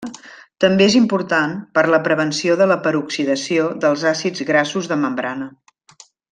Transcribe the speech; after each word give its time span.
També 0.63 0.85
és 0.91 0.95
important 0.99 1.53
per 1.77 1.83
la 1.95 1.99
prevenció 2.07 2.57
de 2.63 2.67
la 2.73 2.79
peroxidació 2.87 3.69
dels 3.85 4.07
àcids 4.15 4.45
grassos 4.51 4.91
de 4.95 4.99
membrana. 5.07 5.51